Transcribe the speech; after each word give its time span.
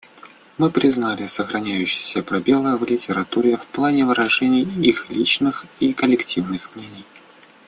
Мы 0.57 0.71
признали 0.71 1.27
сохраняющиеся 1.27 2.23
пробелы 2.23 2.75
в 2.75 2.83
литературе 2.89 3.55
в 3.55 3.67
плане 3.67 4.03
выражения 4.03 4.61
их 4.63 5.11
личных 5.11 5.67
и 5.79 5.93
коллективных 5.93 6.75
мнений. 6.75 7.05